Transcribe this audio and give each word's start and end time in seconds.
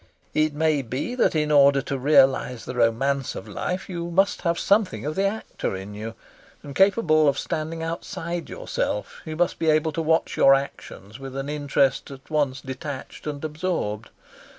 It 0.33 0.55
may 0.55 0.81
be 0.81 1.13
that 1.13 1.35
in 1.35 1.51
order 1.51 1.79
to 1.83 1.95
realise 1.95 2.65
the 2.65 2.73
romance 2.73 3.35
of 3.35 3.47
life 3.47 3.87
you 3.87 4.09
must 4.09 4.41
have 4.41 4.57
something 4.57 5.05
of 5.05 5.13
the 5.13 5.27
actor 5.27 5.75
in 5.75 5.93
you; 5.93 6.15
and, 6.63 6.73
capable 6.75 7.27
of 7.27 7.37
standing 7.37 7.83
outside 7.83 8.49
yourself, 8.49 9.21
you 9.25 9.35
must 9.35 9.59
be 9.59 9.69
able 9.69 9.91
to 9.91 10.01
watch 10.01 10.35
your 10.37 10.55
actions 10.55 11.19
with 11.19 11.35
an 11.35 11.49
interest 11.49 12.09
at 12.09 12.31
once 12.31 12.61
detached 12.61 13.27
and 13.27 13.45
absorbed. 13.45 14.09